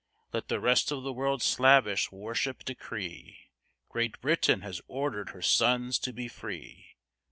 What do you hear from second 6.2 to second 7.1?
free.